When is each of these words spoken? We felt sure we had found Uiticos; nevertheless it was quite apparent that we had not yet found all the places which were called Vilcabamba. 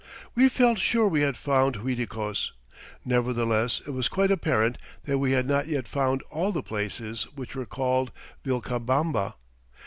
We 0.33 0.49
felt 0.49 0.79
sure 0.79 1.07
we 1.07 1.21
had 1.21 1.37
found 1.37 1.75
Uiticos; 1.75 2.53
nevertheless 3.05 3.81
it 3.85 3.91
was 3.91 4.09
quite 4.09 4.31
apparent 4.31 4.79
that 5.03 5.19
we 5.19 5.33
had 5.33 5.45
not 5.45 5.67
yet 5.67 5.87
found 5.87 6.23
all 6.31 6.51
the 6.51 6.63
places 6.63 7.25
which 7.35 7.53
were 7.53 7.67
called 7.67 8.11
Vilcabamba. 8.43 9.35